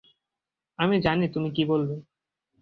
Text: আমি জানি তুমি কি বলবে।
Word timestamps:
আমি 0.79 0.95
জানি 1.01 1.25
তুমি 1.35 1.49
কি 1.55 1.63
বলবে। 1.71 1.95